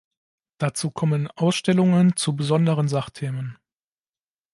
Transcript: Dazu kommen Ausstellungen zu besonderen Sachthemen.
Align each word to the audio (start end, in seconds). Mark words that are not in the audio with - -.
Dazu 0.57 0.89
kommen 0.89 1.27
Ausstellungen 1.27 2.15
zu 2.15 2.35
besonderen 2.35 2.87
Sachthemen. 2.87 3.59